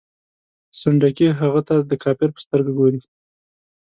سنډکي 0.79 1.27
هغه 1.39 1.61
ته 1.67 1.75
د 1.89 1.91
کافر 2.03 2.29
په 2.33 2.39
سترګه 2.45 2.71
ګوري. 2.79 3.01